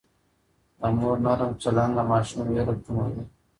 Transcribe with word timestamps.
د 0.79 0.81
مور 0.97 1.15
نرم 1.25 1.51
چلند 1.61 1.93
د 1.97 1.99
ماشوم 2.09 2.39
وېره 2.49 2.75
کموي. 2.83 3.21